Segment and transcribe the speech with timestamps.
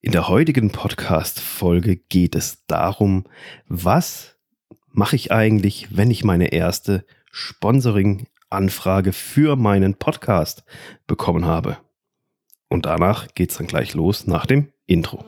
[0.00, 3.24] In der heutigen Podcast-Folge geht es darum,
[3.66, 4.36] was
[4.92, 10.62] mache ich eigentlich, wenn ich meine erste Sponsoring-Anfrage für meinen Podcast
[11.08, 11.78] bekommen habe.
[12.68, 15.24] Und danach geht es dann gleich los nach dem Intro.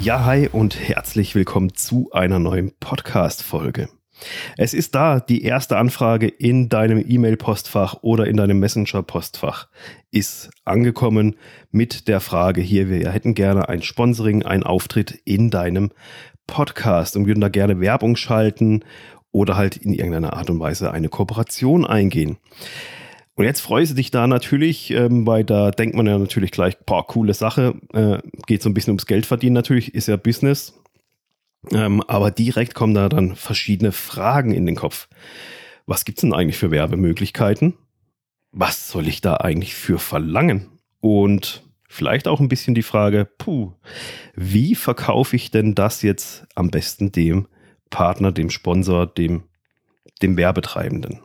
[0.00, 3.90] Ja, hi und herzlich willkommen zu einer neuen Podcast-Folge.
[4.56, 9.68] Es ist da, die erste Anfrage in deinem E-Mail-Postfach oder in deinem Messenger-Postfach
[10.10, 11.36] ist angekommen
[11.70, 15.90] mit der Frage hier, wir hätten gerne ein Sponsoring, ein Auftritt in deinem
[16.46, 18.82] Podcast und würden da gerne Werbung schalten
[19.32, 22.38] oder halt in irgendeiner Art und Weise eine Kooperation eingehen.
[23.40, 26.76] Und jetzt freust du dich da natürlich, ähm, weil da denkt man ja natürlich gleich,
[26.80, 30.78] boah, coole Sache, äh, geht so ein bisschen ums Geld verdienen natürlich, ist ja Business.
[31.72, 35.08] Ähm, aber direkt kommen da dann verschiedene Fragen in den Kopf.
[35.86, 37.78] Was gibt's denn eigentlich für Werbemöglichkeiten?
[38.52, 40.68] Was soll ich da eigentlich für verlangen?
[41.00, 43.72] Und vielleicht auch ein bisschen die Frage, puh,
[44.36, 47.48] wie verkaufe ich denn das jetzt am besten dem
[47.88, 49.44] Partner, dem Sponsor, dem,
[50.20, 51.20] dem Werbetreibenden?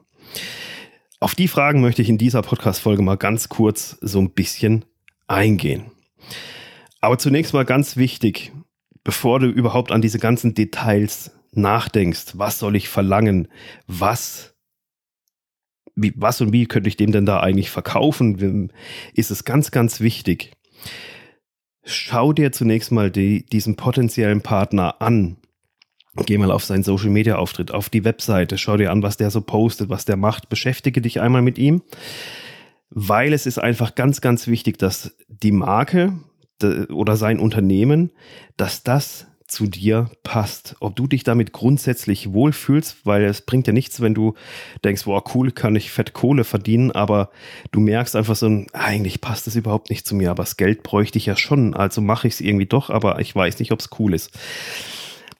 [1.25, 4.85] Auf die Fragen möchte ich in dieser Podcast-Folge mal ganz kurz so ein bisschen
[5.25, 5.85] eingehen.
[7.01, 8.51] Aber zunächst mal ganz wichtig,
[9.03, 13.47] bevor du überhaupt an diese ganzen Details nachdenkst, was soll ich verlangen,
[13.87, 14.53] was,
[15.95, 18.71] wie, was und wie könnte ich dem denn da eigentlich verkaufen,
[19.15, 20.51] ist es ganz, ganz wichtig.
[21.83, 25.37] Schau dir zunächst mal die, diesen potenziellen Partner an
[26.23, 29.31] Geh mal auf seinen Social Media Auftritt, auf die Webseite, schau dir an, was der
[29.31, 31.81] so postet, was der macht, beschäftige dich einmal mit ihm,
[32.89, 36.13] weil es ist einfach ganz, ganz wichtig, dass die Marke
[36.89, 38.11] oder sein Unternehmen,
[38.55, 40.75] dass das zu dir passt.
[40.79, 44.33] Ob du dich damit grundsätzlich wohlfühlst, weil es bringt ja nichts, wenn du
[44.83, 47.29] denkst, wow, cool, kann ich fett Kohle verdienen, aber
[47.71, 51.17] du merkst einfach so, eigentlich passt das überhaupt nicht zu mir, aber das Geld bräuchte
[51.17, 53.89] ich ja schon, also mache ich es irgendwie doch, aber ich weiß nicht, ob es
[53.99, 54.31] cool ist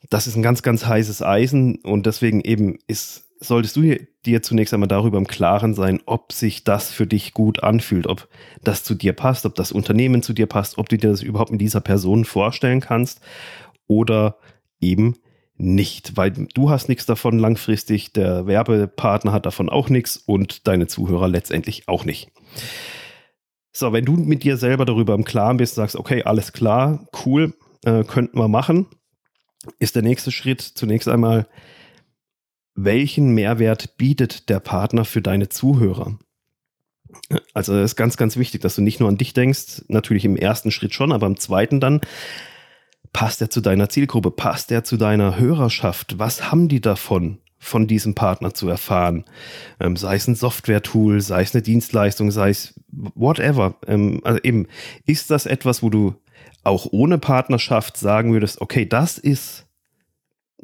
[0.10, 4.74] das ist ein ganz, ganz heißes Eisen und deswegen eben ist, solltest du dir zunächst
[4.74, 8.28] einmal darüber im Klaren sein, ob sich das für dich gut anfühlt, ob
[8.64, 11.52] das zu dir passt, ob das Unternehmen zu dir passt, ob du dir das überhaupt
[11.52, 13.22] mit dieser Person vorstellen kannst
[13.88, 14.38] oder
[14.80, 15.16] eben
[15.58, 20.88] nicht, weil du hast nichts davon langfristig, der Werbepartner hat davon auch nichts und deine
[20.88, 22.30] Zuhörer letztendlich auch nicht.
[23.72, 27.54] So, wenn du mit dir selber darüber im Klaren bist, sagst, okay, alles klar, cool,
[27.86, 28.88] äh, könnten wir machen,
[29.80, 31.48] ist der nächste Schritt zunächst einmal,
[32.76, 36.20] welchen Mehrwert bietet der Partner für deine Zuhörer?
[37.54, 40.36] Also es ist ganz, ganz wichtig, dass du nicht nur an dich denkst, natürlich im
[40.36, 42.02] ersten Schritt schon, aber im zweiten dann,
[43.14, 46.20] passt er zu deiner Zielgruppe, passt er zu deiner Hörerschaft?
[46.20, 49.24] Was haben die davon, von diesem Partner zu erfahren?
[49.80, 53.76] Ähm, sei es ein Software-Tool, sei es eine Dienstleistung, sei es whatever.
[53.88, 54.68] Ähm, also eben,
[55.06, 56.16] ist das etwas, wo du
[56.64, 59.68] auch ohne Partnerschaft sagen würdest, okay, das ist,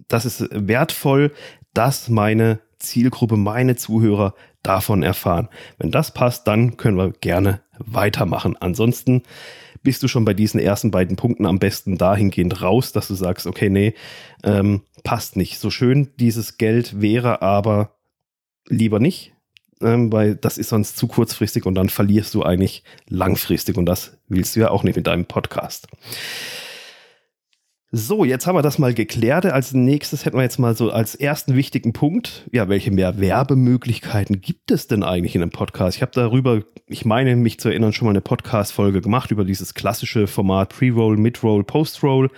[0.07, 1.31] das ist wertvoll,
[1.73, 4.33] dass meine Zielgruppe, meine Zuhörer
[4.63, 5.49] davon erfahren.
[5.77, 8.57] Wenn das passt, dann können wir gerne weitermachen.
[8.59, 9.23] Ansonsten
[9.83, 13.47] bist du schon bei diesen ersten beiden Punkten am besten dahingehend raus, dass du sagst,
[13.47, 13.93] okay, nee,
[14.43, 15.59] ähm, passt nicht.
[15.59, 17.97] So schön dieses Geld wäre, aber
[18.67, 19.33] lieber nicht
[19.81, 24.17] ähm, weil das ist sonst zu kurzfristig und dann verlierst du eigentlich langfristig und das
[24.27, 25.87] willst du ja auch nicht mit deinem Podcast.
[27.93, 29.45] So, jetzt haben wir das mal geklärt.
[29.45, 34.39] Als nächstes hätten wir jetzt mal so als ersten wichtigen Punkt, ja, welche mehr Werbemöglichkeiten
[34.39, 35.97] gibt es denn eigentlich in einem Podcast?
[35.97, 39.73] Ich habe darüber, ich meine mich zu erinnern, schon mal eine Podcast-Folge gemacht über dieses
[39.73, 42.29] klassische Format Pre-Roll, Mid-Roll, Post-Roll.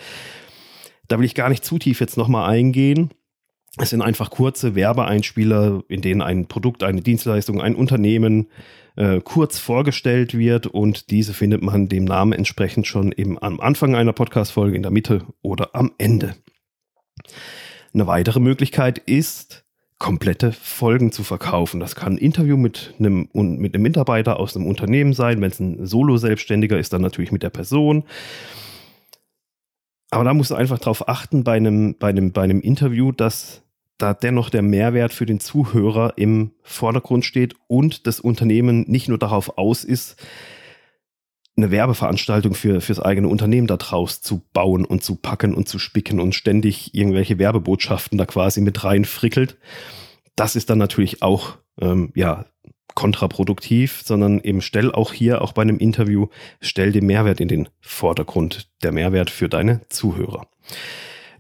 [1.08, 3.12] Da will ich gar nicht zu tief jetzt nochmal eingehen.
[3.78, 8.47] Es sind einfach kurze Werbeeinspieler, in denen ein Produkt, eine Dienstleistung, ein Unternehmen
[8.95, 13.95] äh, kurz vorgestellt wird und diese findet man dem Namen entsprechend schon eben am Anfang
[13.95, 16.35] einer Podcast-Folge, in der Mitte oder am Ende.
[17.95, 19.66] Eine weitere Möglichkeit ist,
[19.97, 21.79] komplette Folgen zu verkaufen.
[21.79, 25.41] Das kann ein Interview mit einem, mit einem Mitarbeiter aus einem Unternehmen sein.
[25.41, 28.03] Wenn es ein Solo-Selbstständiger ist, dann natürlich mit der Person.
[30.11, 33.63] Aber da musst du einfach darauf achten bei einem, bei, einem, bei einem Interview, dass
[34.03, 39.17] da dennoch der Mehrwert für den Zuhörer im Vordergrund steht und das Unternehmen nicht nur
[39.17, 40.22] darauf aus ist,
[41.55, 45.79] eine Werbeveranstaltung für fürs eigene Unternehmen da draus zu bauen und zu packen und zu
[45.79, 49.58] spicken und ständig irgendwelche Werbebotschaften da quasi mit reinfrickelt.
[50.35, 52.46] Das ist dann natürlich auch ähm, ja
[52.96, 56.28] kontraproduktiv, sondern eben stell auch hier, auch bei einem Interview,
[56.59, 60.47] stell den Mehrwert in den Vordergrund, der Mehrwert für deine Zuhörer.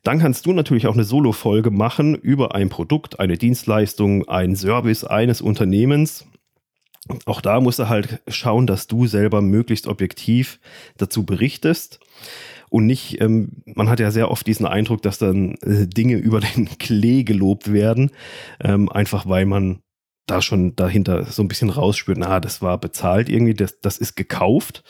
[0.03, 5.03] Dann kannst du natürlich auch eine Solo-Folge machen über ein Produkt, eine Dienstleistung, einen Service
[5.03, 6.25] eines Unternehmens.
[7.25, 10.59] Auch da musst du halt schauen, dass du selber möglichst objektiv
[10.97, 11.99] dazu berichtest
[12.73, 16.39] und nicht, ähm, man hat ja sehr oft diesen Eindruck, dass dann äh, Dinge über
[16.39, 18.09] den Klee gelobt werden,
[18.59, 19.83] ähm, einfach weil man
[20.25, 24.15] da schon dahinter so ein bisschen rausspürt, na, das war bezahlt irgendwie, das, das ist
[24.15, 24.83] gekauft.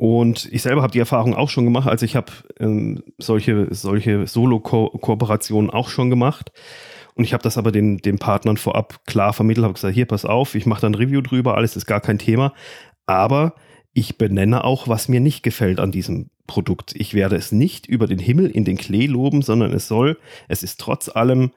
[0.00, 4.26] Und ich selber habe die Erfahrung auch schon gemacht, also ich habe ähm, solche, solche
[4.26, 6.52] Solo-Kooperationen auch schon gemacht.
[7.12, 10.24] Und ich habe das aber den, den Partnern vorab klar vermittelt, habe gesagt, hier, pass
[10.24, 12.54] auf, ich mache da ein Review drüber, alles ist gar kein Thema.
[13.04, 13.54] Aber
[13.92, 16.94] ich benenne auch, was mir nicht gefällt an diesem Produkt.
[16.96, 20.18] Ich werde es nicht über den Himmel in den Klee loben, sondern es soll,
[20.48, 21.52] es ist trotz allem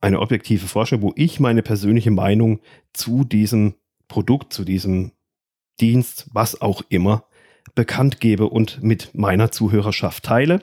[0.00, 2.58] eine objektive Forschung, wo ich meine persönliche Meinung
[2.92, 3.74] zu diesem
[4.08, 5.12] Produkt, zu diesem
[5.78, 7.28] Dienst, was auch immer,
[7.74, 10.60] bekannt gebe und mit meiner Zuhörerschaft teile.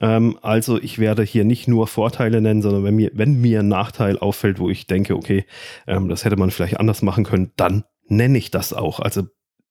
[0.00, 3.68] Ähm, also ich werde hier nicht nur Vorteile nennen, sondern wenn mir, wenn mir ein
[3.68, 5.44] Nachteil auffällt, wo ich denke, okay,
[5.86, 9.00] ähm, das hätte man vielleicht anders machen können, dann nenne ich das auch.
[9.00, 9.28] Also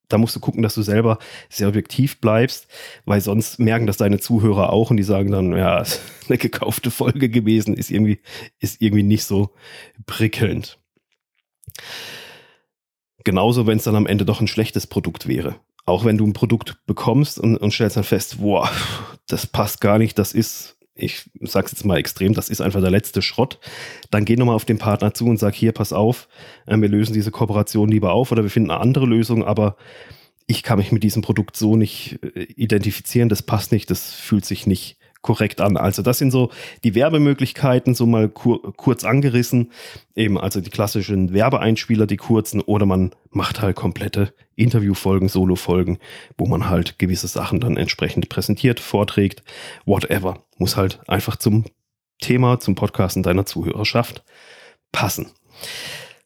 [0.08, 1.20] da musst du gucken, dass du selber
[1.50, 2.68] sehr objektiv bleibst,
[3.06, 5.84] weil sonst merken das deine Zuhörer auch und die sagen dann, ja,
[6.28, 8.20] eine gekaufte Folge gewesen, ist irgendwie,
[8.60, 9.54] ist irgendwie nicht so
[10.06, 10.80] prickelnd.
[13.24, 15.60] Genauso, wenn es dann am Ende doch ein schlechtes Produkt wäre.
[15.90, 18.70] Auch wenn du ein Produkt bekommst und, und stellst dann fest, boah,
[19.28, 22.92] das passt gar nicht, das ist ich sag's jetzt mal extrem, das ist einfach der
[22.92, 23.60] letzte Schrott,
[24.12, 26.28] dann geh nochmal auf den Partner zu und sag, hier, pass auf,
[26.66, 29.78] äh, wir lösen diese Kooperation lieber auf oder wir finden eine andere Lösung, aber
[30.46, 34.46] ich kann mich mit diesem Produkt so nicht äh, identifizieren, das passt nicht, das fühlt
[34.46, 35.78] sich nicht korrekt an.
[35.78, 36.50] Also das sind so
[36.84, 39.72] die Werbemöglichkeiten, so mal kur kurz angerissen.
[40.16, 46.00] Eben also die klassischen Werbeeinspieler, die kurzen, oder man macht halt komplette Interviewfolgen, Solofolgen,
[46.38, 49.44] wo man halt gewisse Sachen dann entsprechend präsentiert, vorträgt,
[49.86, 50.44] whatever.
[50.58, 51.66] Muss halt einfach zum
[52.20, 54.24] Thema, zum Podcasten deiner Zuhörerschaft
[54.92, 55.28] passen.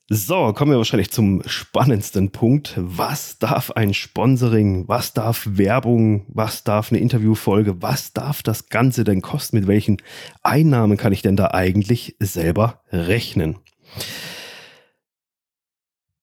[0.09, 2.73] So, kommen wir wahrscheinlich zum spannendsten Punkt.
[2.75, 9.05] Was darf ein Sponsoring, was darf Werbung, was darf eine Interviewfolge, was darf das Ganze
[9.05, 9.55] denn kosten?
[9.55, 10.01] Mit welchen
[10.41, 13.59] Einnahmen kann ich denn da eigentlich selber rechnen?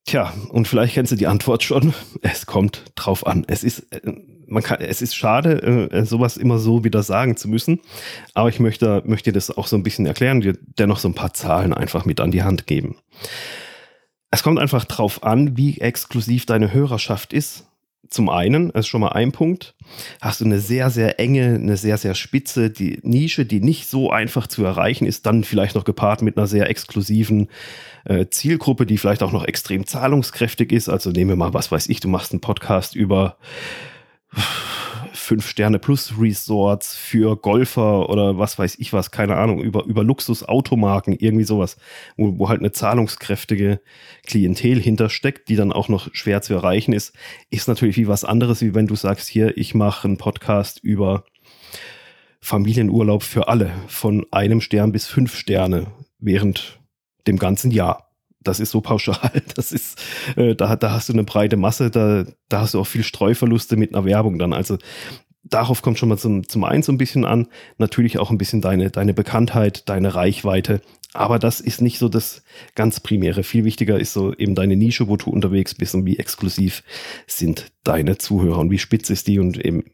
[0.05, 1.95] Tja, und vielleicht kennst du die Antwort schon.
[2.21, 3.45] Es kommt drauf an.
[3.49, 4.13] Es ist, äh,
[4.47, 7.81] man kann, es ist schade, äh, sowas immer so wieder sagen zu müssen.
[8.35, 11.33] Aber ich möchte, möchte das auch so ein bisschen erklären, dir dennoch so ein paar
[11.33, 12.97] Zahlen einfach mit an die Hand geben.
[14.31, 17.67] Es kommt einfach drauf an, wie exklusiv deine Hörerschaft ist.
[18.09, 19.75] Zum einen, das ist schon mal ein Punkt,
[20.21, 24.11] hast du eine sehr, sehr enge, eine sehr, sehr spitze die Nische, die nicht so
[24.11, 27.49] einfach zu erreichen ist, dann vielleicht noch gepaart mit einer sehr exklusiven
[28.05, 30.89] äh, Zielgruppe, die vielleicht auch noch extrem zahlungskräftig ist.
[30.89, 33.37] Also nehmen wir mal, was weiß ich, du machst einen Podcast über
[35.31, 40.03] fünf Sterne plus Resorts für Golfer oder was weiß ich was, keine Ahnung, über, über
[40.03, 41.77] Luxusautomarken, irgendwie sowas,
[42.17, 43.81] wo, wo halt eine zahlungskräftige
[44.27, 47.15] Klientel hintersteckt, die dann auch noch schwer zu erreichen ist,
[47.49, 51.23] ist natürlich wie was anderes, wie wenn du sagst, hier, ich mache einen Podcast über
[52.41, 56.81] Familienurlaub für alle, von einem Stern bis fünf Sterne während
[57.29, 58.10] dem ganzen Jahr
[58.43, 60.03] das ist so pauschal, das ist,
[60.37, 63.77] äh, da, da hast du eine breite Masse, da, da hast du auch viel Streuverluste
[63.77, 64.53] mit einer Werbung dann.
[64.53, 64.79] Also
[65.45, 67.49] darauf kommt schon mal zum, zum einen so ein bisschen an,
[67.79, 70.81] natürlich auch ein bisschen deine, deine Bekanntheit, deine Reichweite.
[71.13, 72.45] Aber das ist nicht so das
[72.77, 73.43] ganz Primäre.
[73.43, 76.85] Viel wichtiger ist so eben deine Nische, wo du unterwegs bist und wie exklusiv
[77.27, 79.85] sind deine Zuhörer und wie spitz ist die und eben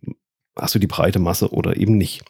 [0.59, 2.23] hast du die breite Masse oder eben nicht.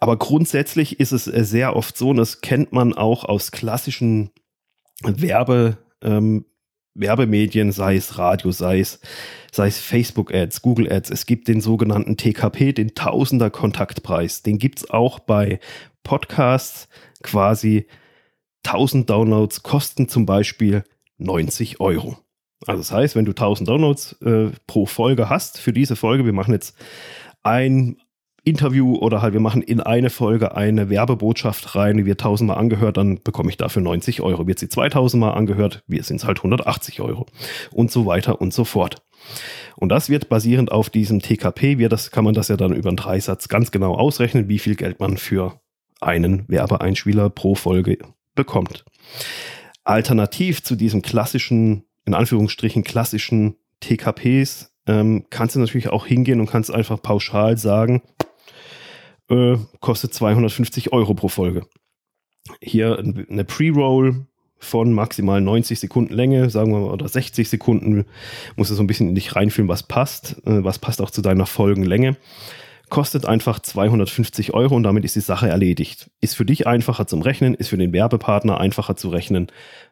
[0.00, 4.30] Aber grundsätzlich ist es sehr oft so, und das kennt man auch aus klassischen
[5.02, 6.44] Werbe, ähm,
[6.94, 9.00] Werbemedien, sei es Radio, sei es,
[9.52, 11.10] sei es Facebook-Ads, Google-Ads.
[11.10, 14.42] Es gibt den sogenannten TKP, den Tausender Kontaktpreis.
[14.42, 15.60] Den gibt es auch bei
[16.02, 16.88] Podcasts.
[17.22, 17.86] Quasi
[18.64, 20.84] 1000 Downloads kosten zum Beispiel
[21.18, 22.18] 90 Euro.
[22.66, 26.32] Also das heißt, wenn du 1000 Downloads äh, pro Folge hast, für diese Folge, wir
[26.32, 26.76] machen jetzt
[27.42, 27.96] ein
[28.44, 32.96] Interview oder halt wir machen in eine Folge eine Werbebotschaft rein, die wird tausendmal angehört,
[32.96, 34.46] dann bekomme ich dafür 90 Euro.
[34.46, 37.26] Wird sie 2000 Mal angehört, wir sind es halt 180 Euro
[37.70, 39.02] und so weiter und so fort.
[39.76, 42.88] Und das wird basierend auf diesem TKP, wir das, kann man das ja dann über
[42.88, 45.60] einen Dreisatz ganz genau ausrechnen, wie viel Geld man für
[46.00, 47.98] einen Werbeeinspieler pro Folge
[48.34, 48.84] bekommt.
[49.84, 56.50] Alternativ zu diesem klassischen, in Anführungsstrichen klassischen TKPs, ähm, kannst du natürlich auch hingehen und
[56.50, 58.02] kannst einfach pauschal sagen,
[59.30, 61.66] äh, kostet 250 Euro pro Folge.
[62.60, 64.26] Hier eine Pre-Roll
[64.58, 68.04] von maximal 90 Sekunden Länge, sagen wir mal, oder 60 Sekunden,
[68.56, 71.22] musst du so ein bisschen in dich reinfühlen, was passt, äh, was passt auch zu
[71.22, 72.16] deiner Folgenlänge.
[72.90, 76.10] kostet einfach 250 Euro und damit ist die Sache erledigt.
[76.20, 79.46] Ist für dich einfacher zum Rechnen, ist für den Werbepartner einfacher zu rechnen.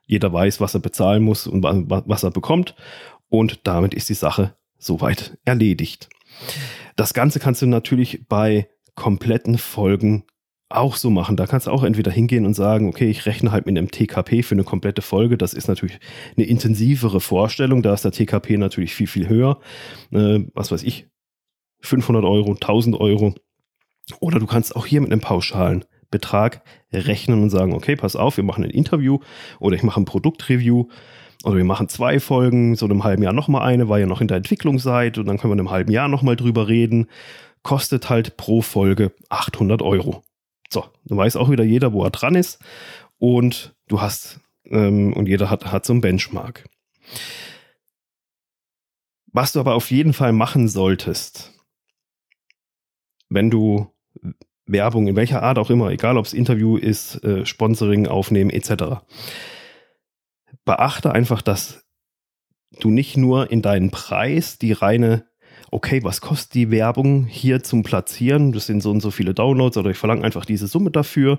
[0.04, 2.74] Jeder weiß, was er bezahlen muss und was er bekommt
[3.28, 6.08] und damit ist die Sache soweit erledigt.
[6.96, 8.68] Das Ganze kannst du natürlich bei
[8.98, 10.24] kompletten Folgen
[10.68, 11.36] auch so machen.
[11.36, 14.42] Da kannst du auch entweder hingehen und sagen, okay, ich rechne halt mit einem TKP
[14.42, 15.38] für eine komplette Folge.
[15.38, 15.98] Das ist natürlich
[16.36, 17.82] eine intensivere Vorstellung.
[17.82, 19.60] Da ist der TKP natürlich viel, viel höher.
[20.10, 21.06] Äh, was weiß ich,
[21.80, 23.34] 500 Euro, 1000 Euro.
[24.20, 26.62] Oder du kannst auch hier mit einem pauschalen Betrag
[26.92, 29.20] rechnen und sagen, okay, pass auf, wir machen ein Interview
[29.60, 30.86] oder ich mache ein Produktreview
[31.44, 34.20] oder wir machen zwei Folgen, so in einem halben Jahr nochmal eine, weil ihr noch
[34.20, 37.06] in der Entwicklung seid und dann können wir in einem halben Jahr nochmal drüber reden.
[37.62, 40.22] Kostet halt pro Folge 800 Euro.
[40.70, 42.58] So, dann weiß auch wieder jeder, wo er dran ist
[43.18, 46.68] und du hast, ähm, und jeder hat, hat so ein Benchmark.
[49.32, 51.52] Was du aber auf jeden Fall machen solltest,
[53.28, 53.92] wenn du
[54.66, 59.02] Werbung in welcher Art auch immer, egal ob es Interview ist, äh, Sponsoring aufnehmen etc.,
[60.64, 61.86] beachte einfach, dass
[62.80, 65.27] du nicht nur in deinen Preis die reine,
[65.70, 68.52] okay, was kostet die Werbung hier zum Platzieren?
[68.52, 71.38] Das sind so und so viele Downloads oder ich verlange einfach diese Summe dafür,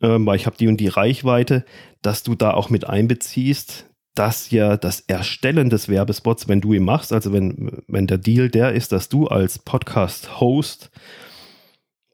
[0.00, 1.64] ähm, weil ich habe die und die Reichweite,
[2.02, 6.84] dass du da auch mit einbeziehst, dass ja das Erstellen des Werbespots, wenn du ihn
[6.84, 10.90] machst, also wenn, wenn der Deal der ist, dass du als Podcast-Host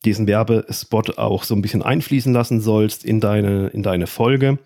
[0.05, 4.59] diesen Werbespot auch so ein bisschen einfließen lassen sollst in deine, in deine Folge,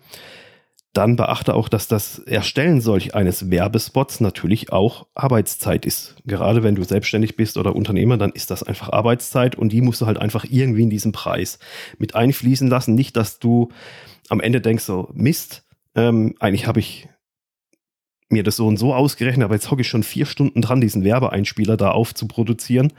[0.93, 6.15] dann beachte auch, dass das Erstellen solch eines Werbespots natürlich auch Arbeitszeit ist.
[6.25, 10.01] Gerade wenn du selbstständig bist oder Unternehmer, dann ist das einfach Arbeitszeit und die musst
[10.01, 11.57] du halt einfach irgendwie in diesen Preis
[11.97, 12.93] mit einfließen lassen.
[12.93, 13.69] Nicht, dass du
[14.29, 15.63] am Ende denkst, so Mist,
[15.95, 17.09] ähm, eigentlich habe ich
[18.33, 21.03] mir das so und so ausgerechnet, aber jetzt hocke ich schon vier Stunden dran, diesen
[21.03, 22.91] Werbeeinspieler da aufzuproduzieren.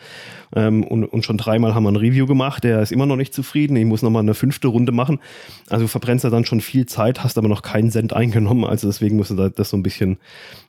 [0.57, 3.35] Ähm, und, und schon dreimal haben wir ein Review gemacht, der ist immer noch nicht
[3.35, 3.77] zufrieden.
[3.77, 5.21] Ich muss nochmal eine fünfte Runde machen.
[5.69, 8.65] Also du verbrennst ja dann schon viel Zeit, hast aber noch keinen Cent eingenommen.
[8.65, 10.19] Also deswegen musst du da, das so ein bisschen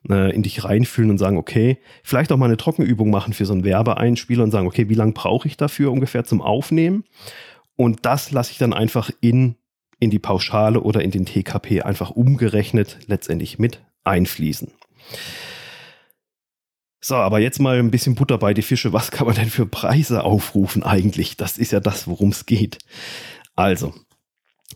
[0.09, 3.53] äh, in dich reinfühlen und sagen, okay, vielleicht auch mal eine Trockenübung machen für so
[3.53, 7.05] einen Werbeeinspieler und sagen, okay, wie lange brauche ich dafür ungefähr zum Aufnehmen?
[7.77, 9.55] Und das lasse ich dann einfach in
[9.99, 14.71] in die Pauschale oder in den TKP einfach umgerechnet letztendlich mit einfließen.
[17.01, 18.91] So, aber jetzt mal ein bisschen Butter bei die Fische.
[18.91, 21.37] Was kann man denn für Preise aufrufen eigentlich?
[21.37, 22.79] Das ist ja das, worum es geht.
[23.55, 23.93] Also,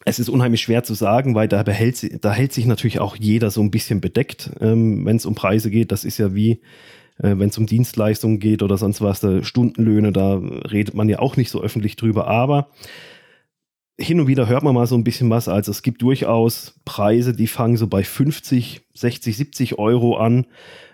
[0.05, 3.49] es ist unheimlich schwer zu sagen, weil da, behält, da hält sich natürlich auch jeder
[3.49, 5.91] so ein bisschen bedeckt, ähm, wenn es um Preise geht.
[5.91, 6.61] Das ist ja wie,
[7.17, 11.17] äh, wenn es um Dienstleistungen geht oder sonst was, da Stundenlöhne, da redet man ja
[11.19, 12.27] auch nicht so öffentlich drüber.
[12.27, 12.69] Aber
[13.99, 15.47] hin und wieder hört man mal so ein bisschen was.
[15.47, 20.47] Also es gibt durchaus Preise, die fangen so bei 50, 60, 70 Euro an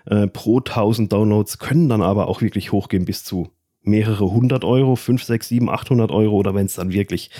[0.06, 3.48] äh, pro 1000 Downloads, können dann aber auch wirklich hochgehen bis zu
[3.82, 7.30] mehrere hundert Euro, 5, 6, 7, 800 Euro oder wenn es dann wirklich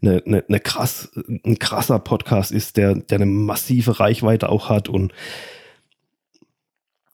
[0.00, 1.10] eine, eine, eine krass,
[1.44, 5.12] ein krasser Podcast ist, der, der eine massive Reichweite auch hat und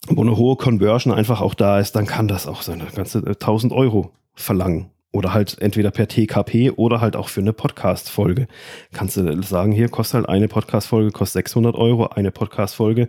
[0.08, 3.72] wo eine hohe Conversion einfach auch da ist, dann kann das auch seine ganze 1000
[3.72, 4.90] Euro verlangen.
[5.16, 8.48] Oder halt entweder per TKP oder halt auch für eine Podcast-Folge.
[8.92, 13.08] Kannst du sagen, hier kostet halt eine Podcast-Folge, kostet 600 Euro, eine Podcast-Folge.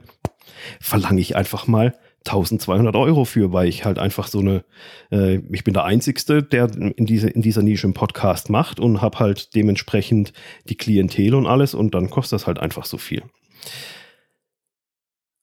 [0.80, 4.64] Verlange ich einfach mal 1200 Euro für, weil ich halt einfach so eine,
[5.12, 9.02] äh, ich bin der Einzigste, der in, diese, in dieser Nische einen Podcast macht und
[9.02, 10.32] habe halt dementsprechend
[10.70, 13.24] die Klientel und alles und dann kostet das halt einfach so viel.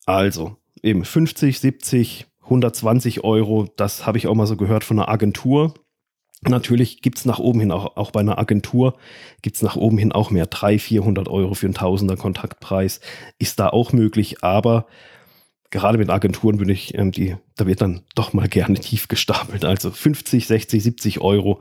[0.07, 5.11] Also, eben 50, 70, 120 Euro, das habe ich auch mal so gehört von einer
[5.11, 5.75] Agentur.
[6.49, 8.97] Natürlich gibt's nach oben hin, auch, auch bei einer Agentur,
[9.43, 10.47] gibt's nach oben hin auch mehr.
[10.47, 13.01] 300, 400 Euro für einen Tausender Kontaktpreis
[13.39, 14.87] ist da auch möglich, aber
[15.75, 19.65] gerade mit Agenturen würde ich, ähm, die, da wird dann doch mal gerne tief gestapelt.
[19.65, 21.61] Also 50, 60, 70 Euro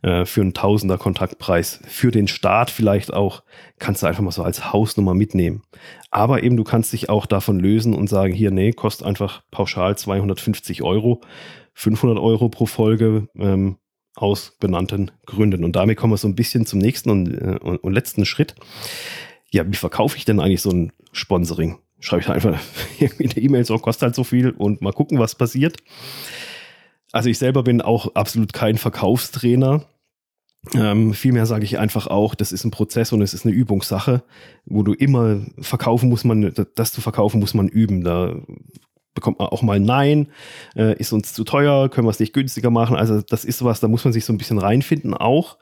[0.00, 1.80] äh, für einen Tausender Kontaktpreis.
[1.86, 3.42] Für den Start vielleicht auch,
[3.78, 5.62] kannst du einfach mal so als Hausnummer mitnehmen.
[6.10, 9.98] Aber eben, du kannst dich auch davon lösen und sagen, hier, nee, kostet einfach pauschal
[9.98, 11.20] 250 Euro,
[11.74, 13.76] 500 Euro pro Folge, ähm,
[14.16, 15.64] aus benannten Gründen.
[15.64, 18.54] Und damit kommen wir so ein bisschen zum nächsten und, äh, und, und letzten Schritt.
[19.50, 21.78] Ja, wie verkaufe ich denn eigentlich so ein Sponsoring?
[22.00, 22.60] Schreibe ich einfach
[22.98, 25.76] irgendwie eine E-Mail, so kostet halt so viel und mal gucken, was passiert.
[27.12, 29.84] Also ich selber bin auch absolut kein Verkaufstrainer.
[30.74, 34.22] Ähm, vielmehr sage ich einfach auch, das ist ein Prozess und es ist eine Übungssache,
[34.66, 38.04] wo du immer verkaufen muss man, das zu verkaufen muss man üben.
[38.04, 38.36] Da
[39.14, 40.28] bekommt man auch mal Nein,
[40.76, 42.96] äh, ist uns zu teuer, können wir es nicht günstiger machen.
[42.96, 45.58] Also das ist sowas, da muss man sich so ein bisschen reinfinden, auch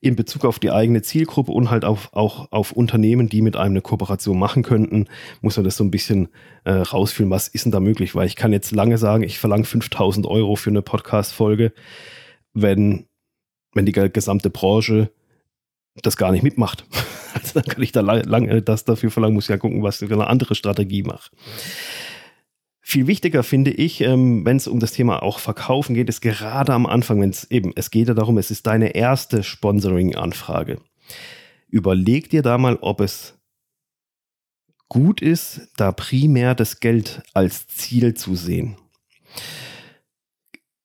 [0.00, 3.72] in Bezug auf die eigene Zielgruppe und halt auf, auch auf Unternehmen, die mit einem
[3.72, 5.06] eine Kooperation machen könnten,
[5.40, 6.28] muss man das so ein bisschen
[6.64, 9.64] äh, rausfühlen, was ist denn da möglich, weil ich kann jetzt lange sagen, ich verlange
[9.64, 11.72] 5000 Euro für eine Podcast-Folge.
[12.54, 13.06] wenn,
[13.74, 15.10] wenn die gesamte Branche
[16.02, 16.86] das gar nicht mitmacht.
[17.36, 20.26] Also dann kann ich da lange das dafür verlangen, muss ja gucken, was ich eine
[20.26, 21.30] andere Strategie mache.
[22.88, 26.72] Viel wichtiger finde ich, ähm, wenn es um das Thema auch Verkaufen geht, ist gerade
[26.72, 30.80] am Anfang, wenn es eben, es geht ja darum, es ist deine erste Sponsoring-Anfrage.
[31.68, 33.34] Überleg dir da mal, ob es
[34.88, 38.76] gut ist, da primär das Geld als Ziel zu sehen.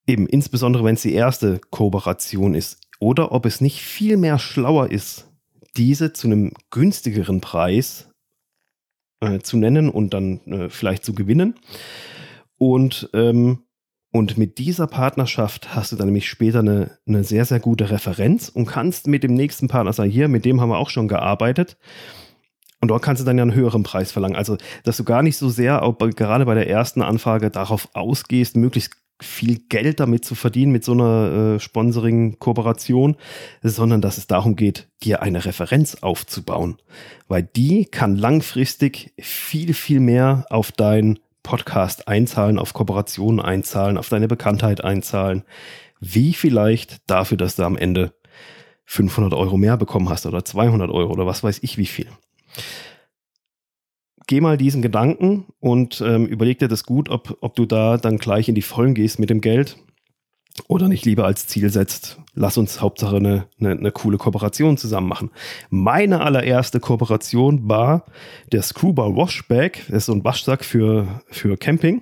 [0.08, 2.81] Eben, insbesondere wenn es die erste Kooperation ist.
[3.00, 5.29] Oder ob es nicht viel mehr schlauer ist,
[5.77, 8.11] diese zu einem günstigeren Preis
[9.22, 11.56] äh, zu nennen und dann äh, vielleicht zu gewinnen.
[12.58, 13.60] Und, ähm,
[14.12, 18.50] und mit dieser Partnerschaft hast du dann nämlich später eine, eine sehr, sehr gute Referenz
[18.50, 21.78] und kannst mit dem nächsten Partner sagen, hier, mit dem haben wir auch schon gearbeitet.
[22.82, 24.36] Und dort kannst du dann ja einen höheren Preis verlangen.
[24.36, 27.90] Also, dass du gar nicht so sehr, auch bei, gerade bei der ersten Anfrage, darauf
[27.94, 33.16] ausgehst, möglichst viel Geld damit zu verdienen mit so einer äh, Sponsoring-Kooperation,
[33.62, 36.78] sondern dass es darum geht, dir eine Referenz aufzubauen.
[37.28, 44.10] Weil die kann langfristig viel, viel mehr auf dein Podcast einzahlen, auf Kooperationen einzahlen, auf
[44.10, 45.44] deine Bekanntheit einzahlen,
[46.00, 48.13] wie vielleicht dafür, dass du am Ende
[48.86, 52.08] 500 Euro mehr bekommen hast oder 200 Euro oder was weiß ich wie viel
[54.31, 58.15] geh mal diesen Gedanken und ähm, überleg dir das gut, ob, ob du da dann
[58.15, 59.75] gleich in die Vollen gehst mit dem Geld
[60.69, 65.09] oder nicht lieber als Ziel setzt, lass uns Hauptsache eine, eine, eine coole Kooperation zusammen
[65.09, 65.31] machen.
[65.69, 68.05] Meine allererste Kooperation war
[68.53, 72.01] der Screwball Washbag, das ist so ein Waschsack für, für Camping.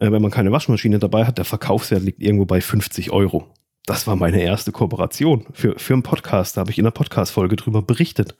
[0.00, 3.48] Äh, wenn man keine Waschmaschine dabei hat, der Verkaufswert liegt irgendwo bei 50 Euro.
[3.84, 6.56] Das war meine erste Kooperation für, für einen Podcast.
[6.56, 8.34] Da habe ich in einer Podcast-Folge drüber berichtet.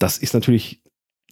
[0.00, 0.83] Das ist natürlich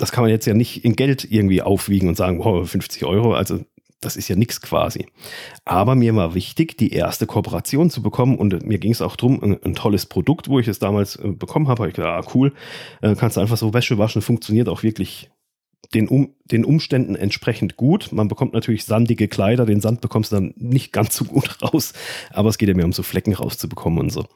[0.03, 3.35] das kann man jetzt ja nicht in Geld irgendwie aufwiegen und sagen, wow, 50 Euro,
[3.35, 3.61] also
[4.01, 5.07] das ist ja nichts quasi.
[5.65, 9.41] Aber mir war wichtig, die erste Kooperation zu bekommen und mir ging es auch darum,
[9.41, 12.53] ein, ein, tolles Produkt, wo ich es damals äh, bekommen habe, ich gedacht, ah, cool,
[13.01, 15.31] äh, kannst du einfach so Wäsche waschen, funktioniert auch wirklich
[15.95, 18.11] den, um, den Umständen entsprechend gut.
[18.11, 21.93] Man bekommt natürlich sandige Kleider, den Sand bekommst du dann nicht ganz so gut raus,
[22.33, 24.27] aber es geht ja mehr um so Flecken rauszubekommen und so.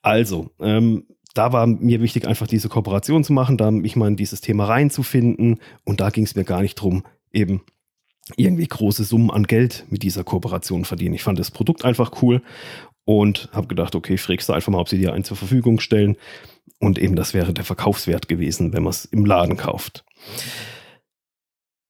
[0.00, 1.04] Also, ähm,
[1.36, 4.66] da war mir wichtig, einfach diese Kooperation zu machen, da mich mal in dieses Thema
[4.66, 5.60] reinzufinden.
[5.84, 7.62] Und da ging es mir gar nicht drum, eben
[8.36, 11.14] irgendwie große Summen an Geld mit dieser Kooperation verdienen.
[11.14, 12.42] Ich fand das Produkt einfach cool
[13.04, 16.16] und habe gedacht, okay, fragst du einfach mal, ob sie dir einen zur Verfügung stellen.
[16.80, 20.04] Und eben das wäre der Verkaufswert gewesen, wenn man es im Laden kauft.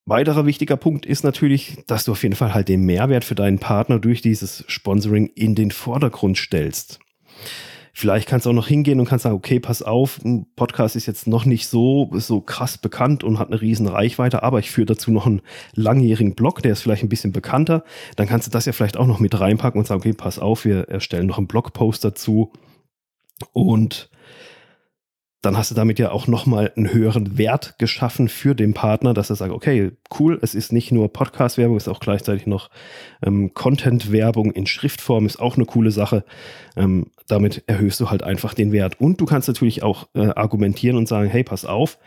[0.04, 3.58] Weiterer wichtiger Punkt ist natürlich, dass du auf jeden Fall halt den Mehrwert für deinen
[3.58, 7.00] Partner durch dieses Sponsoring in den Vordergrund stellst.
[7.98, 11.06] Vielleicht kannst du auch noch hingehen und kannst sagen, okay, pass auf, ein Podcast ist
[11.06, 14.84] jetzt noch nicht so, so krass bekannt und hat eine riesen Reichweite, aber ich führe
[14.84, 15.40] dazu noch einen
[15.72, 17.84] langjährigen Blog, der ist vielleicht ein bisschen bekannter.
[18.16, 20.66] Dann kannst du das ja vielleicht auch noch mit reinpacken und sagen, okay, pass auf,
[20.66, 22.52] wir erstellen noch einen Blogpost dazu
[23.54, 24.10] und
[25.40, 29.30] dann hast du damit ja auch nochmal einen höheren Wert geschaffen für den Partner, dass
[29.30, 32.68] er sagt, okay, cool, es ist nicht nur Podcast-Werbung, es ist auch gleichzeitig noch
[33.22, 36.24] ähm, Content-Werbung in Schriftform, ist auch eine coole Sache.
[36.76, 39.00] Ähm, damit erhöhst du halt einfach den Wert.
[39.00, 41.98] Und du kannst natürlich auch äh, argumentieren und sagen, hey, pass auf,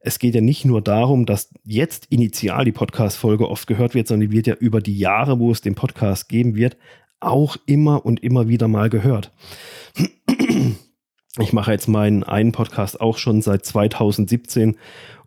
[0.00, 4.30] es geht ja nicht nur darum, dass jetzt initial die Podcast-Folge oft gehört wird, sondern
[4.30, 6.76] die wird ja über die Jahre, wo es den Podcast geben wird,
[7.20, 9.32] auch immer und immer wieder mal gehört
[11.38, 14.76] ich mache jetzt meinen einen Podcast auch schon seit 2017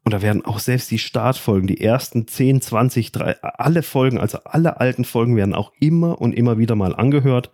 [0.04, 4.38] und da werden auch selbst die Startfolgen, die ersten 10, 20, 3, alle Folgen, also
[4.43, 7.50] alle alten Folgen werden auch immer und immer wieder mal angehört.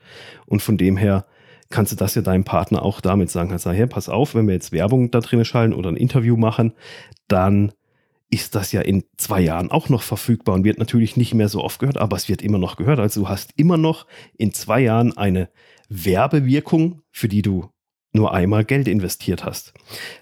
[0.47, 1.25] Und von dem her
[1.71, 3.49] kannst du das ja deinem Partner auch damit sagen.
[3.49, 6.37] Kannst sagen, hey, pass auf, wenn wir jetzt Werbung da drin schalten oder ein Interview
[6.37, 6.73] machen,
[7.27, 7.71] dann
[8.29, 11.63] ist das ja in zwei Jahren auch noch verfügbar und wird natürlich nicht mehr so
[11.63, 12.99] oft gehört, aber es wird immer noch gehört.
[12.99, 14.07] Also du hast immer noch
[14.37, 15.49] in zwei Jahren eine
[15.89, 17.69] Werbewirkung, für die du
[18.13, 19.73] nur einmal Geld investiert hast.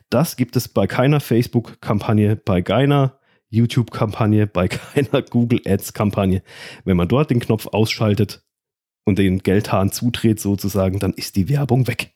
[0.10, 6.42] Das gibt es bei keiner Facebook-Kampagne, bei keiner YouTube-Kampagne, bei keiner Google Ads-Kampagne.
[6.86, 8.44] Wenn man dort den Knopf ausschaltet
[9.10, 12.14] und den Geldhahn zudreht sozusagen, dann ist die Werbung weg.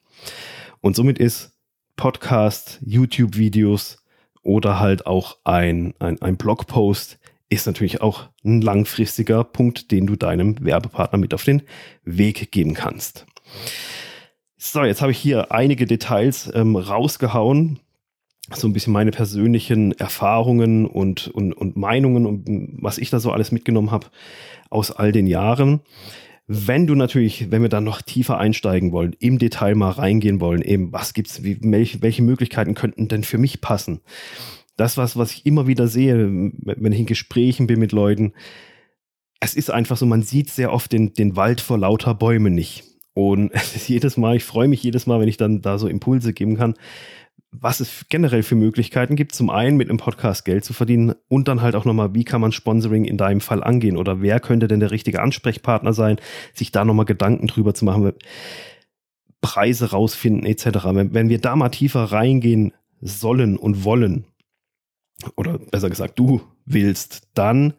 [0.79, 1.51] Und somit ist
[1.95, 4.03] Podcast, YouTube-Videos
[4.41, 10.15] oder halt auch ein, ein, ein Blogpost ist natürlich auch ein langfristiger Punkt, den du
[10.15, 11.63] deinem Werbepartner mit auf den
[12.03, 13.25] Weg geben kannst.
[14.57, 17.79] So, jetzt habe ich hier einige Details ähm, rausgehauen.
[18.53, 22.45] So ein bisschen meine persönlichen Erfahrungen und, und, und Meinungen und
[22.81, 24.07] was ich da so alles mitgenommen habe
[24.69, 25.81] aus all den Jahren.
[26.47, 30.61] Wenn du natürlich, wenn wir dann noch tiefer einsteigen wollen, im Detail mal reingehen wollen,
[30.61, 34.01] eben, was gibt's, wie, welche, welche Möglichkeiten könnten denn für mich passen?
[34.75, 38.33] Das, was, was ich immer wieder sehe, wenn ich in Gesprächen bin mit Leuten,
[39.39, 42.83] es ist einfach so, man sieht sehr oft den, den Wald vor lauter Bäumen nicht.
[43.13, 45.87] Und es ist jedes Mal, ich freue mich jedes Mal, wenn ich dann da so
[45.87, 46.75] Impulse geben kann,
[47.59, 49.35] was es generell für Möglichkeiten gibt.
[49.35, 52.41] Zum einen mit einem Podcast Geld zu verdienen und dann halt auch nochmal, wie kann
[52.41, 56.17] man Sponsoring in deinem Fall angehen oder wer könnte denn der richtige Ansprechpartner sein,
[56.53, 58.13] sich da nochmal Gedanken drüber zu machen,
[59.41, 60.85] Preise rausfinden etc.
[60.85, 64.25] Wenn, wenn wir da mal tiefer reingehen sollen und wollen,
[65.35, 67.73] oder besser gesagt, du willst, dann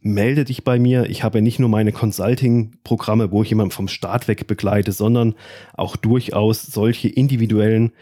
[0.00, 1.10] melde dich bei mir.
[1.10, 5.34] Ich habe nicht nur meine Consulting-Programme, wo ich jemanden vom Start weg begleite, sondern
[5.74, 7.92] auch durchaus solche individuellen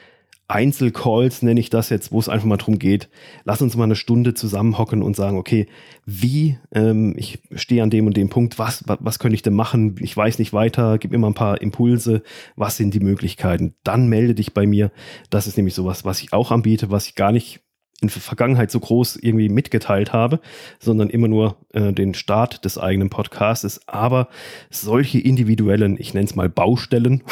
[0.48, 3.10] Einzelcalls, nenne ich das jetzt, wo es einfach mal darum geht,
[3.44, 5.66] lass uns mal eine Stunde zusammenhocken und sagen, okay,
[6.06, 9.54] wie, ähm, ich stehe an dem und dem Punkt, was, was, was könnte ich denn
[9.54, 9.96] machen?
[10.00, 12.22] Ich weiß nicht weiter, gib mir mal ein paar Impulse,
[12.56, 13.74] was sind die Möglichkeiten?
[13.84, 14.90] Dann melde dich bei mir.
[15.28, 17.60] Das ist nämlich sowas, was ich auch anbiete, was ich gar nicht
[18.00, 20.40] in der Vergangenheit so groß irgendwie mitgeteilt habe,
[20.78, 23.80] sondern immer nur äh, den Start des eigenen Podcasts.
[23.88, 24.28] Aber
[24.70, 27.24] solche individuellen, ich nenne es mal Baustellen,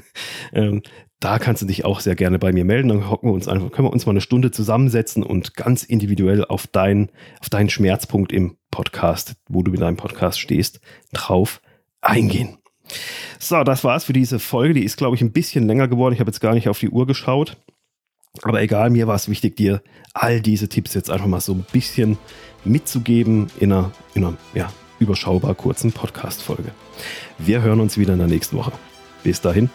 [0.54, 0.82] ähm,
[1.20, 2.88] da kannst du dich auch sehr gerne bei mir melden.
[2.88, 6.44] Dann hocken wir uns einfach, können wir uns mal eine Stunde zusammensetzen und ganz individuell
[6.44, 10.80] auf, dein, auf deinen Schmerzpunkt im Podcast, wo du mit deinem Podcast stehst,
[11.12, 11.60] drauf
[12.00, 12.58] eingehen.
[13.38, 14.74] So, das war's für diese Folge.
[14.74, 16.14] Die ist, glaube ich, ein bisschen länger geworden.
[16.14, 17.56] Ich habe jetzt gar nicht auf die Uhr geschaut.
[18.42, 21.64] Aber egal, mir war es wichtig, dir all diese Tipps jetzt einfach mal so ein
[21.72, 22.18] bisschen
[22.64, 26.72] mitzugeben in einer, in einer ja, überschaubar kurzen Podcast-Folge.
[27.38, 28.72] Wir hören uns wieder in der nächsten Woche.
[29.22, 29.70] Bis dahin,